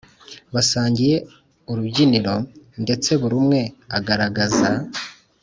basangiye 0.53 1.15
urubyiniro 1.69 2.35
ndetse 2.83 3.09
buri 3.21 3.35
umwe 3.41 3.61
agaragaza 3.97 4.69